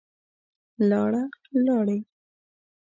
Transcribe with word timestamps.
لاړه, 0.89 1.23
لاړې 1.65 1.97